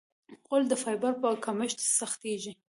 غول 0.47 0.63
د 0.69 0.73
فایبر 0.83 1.13
په 1.21 1.27
کمښت 1.45 1.79
سختېږي. 1.97 2.53